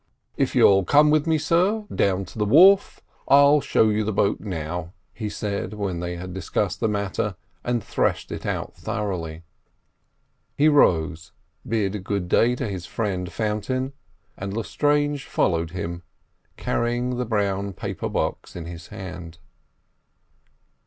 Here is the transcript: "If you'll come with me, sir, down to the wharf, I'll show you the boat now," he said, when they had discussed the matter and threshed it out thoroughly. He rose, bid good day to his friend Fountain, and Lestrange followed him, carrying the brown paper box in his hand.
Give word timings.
"If 0.35 0.55
you'll 0.55 0.83
come 0.83 1.11
with 1.11 1.27
me, 1.27 1.37
sir, 1.37 1.85
down 1.93 2.25
to 2.25 2.39
the 2.39 2.45
wharf, 2.45 3.01
I'll 3.27 3.61
show 3.61 3.89
you 3.89 4.03
the 4.03 4.11
boat 4.11 4.39
now," 4.39 4.93
he 5.13 5.29
said, 5.29 5.75
when 5.75 5.99
they 5.99 6.15
had 6.15 6.33
discussed 6.33 6.79
the 6.79 6.87
matter 6.87 7.35
and 7.63 7.83
threshed 7.83 8.31
it 8.31 8.43
out 8.43 8.75
thoroughly. 8.75 9.43
He 10.57 10.67
rose, 10.67 11.33
bid 11.67 12.03
good 12.03 12.27
day 12.27 12.55
to 12.55 12.67
his 12.67 12.87
friend 12.87 13.31
Fountain, 13.31 13.93
and 14.37 14.57
Lestrange 14.57 15.27
followed 15.27 15.69
him, 15.69 16.01
carrying 16.57 17.17
the 17.17 17.25
brown 17.25 17.71
paper 17.73 18.09
box 18.09 18.55
in 18.55 18.65
his 18.65 18.87
hand. 18.87 19.37